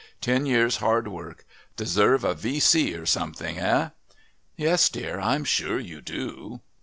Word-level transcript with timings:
Ten 0.19 0.47
years' 0.47 0.77
hard 0.77 1.07
work. 1.07 1.45
Deserve 1.77 2.23
a 2.23 2.33
V.C. 2.33 2.95
or 2.95 3.05
something. 3.05 3.57
Hey?" 3.57 3.91
"Yes, 4.55 4.89
dear, 4.89 5.19
I'm 5.19 5.43
sure 5.43 5.77
you 5.79 6.01
do." 6.01 6.61